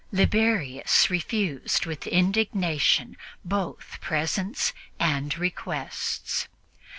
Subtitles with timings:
[0.11, 6.47] Liberius refused with indignation both presents and requests.